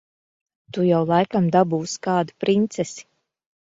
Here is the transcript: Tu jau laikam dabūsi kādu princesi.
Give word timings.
Tu 0.77 0.85
jau 0.85 1.01
laikam 1.11 1.49
dabūsi 1.57 2.03
kādu 2.09 2.39
princesi. 2.45 3.09